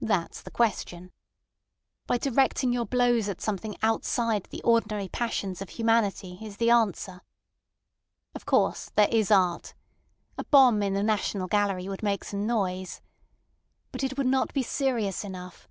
That's 0.00 0.40
the 0.40 0.52
question. 0.52 1.10
By 2.06 2.16
directing 2.18 2.72
your 2.72 2.86
blows 2.86 3.28
at 3.28 3.40
something 3.40 3.74
outside 3.82 4.44
the 4.44 4.62
ordinary 4.62 5.08
passions 5.08 5.60
of 5.60 5.70
humanity 5.70 6.38
is 6.40 6.58
the 6.58 6.70
answer. 6.70 7.22
Of 8.36 8.46
course, 8.46 8.92
there 8.94 9.08
is 9.10 9.32
art. 9.32 9.74
A 10.38 10.44
bomb 10.44 10.80
in 10.84 10.94
the 10.94 11.02
National 11.02 11.48
Gallery 11.48 11.88
would 11.88 12.04
make 12.04 12.22
some 12.22 12.46
noise. 12.46 13.00
But 13.90 14.04
it 14.04 14.16
would 14.16 14.28
not 14.28 14.54
be 14.54 14.62
serious 14.62 15.24
enough. 15.24 15.66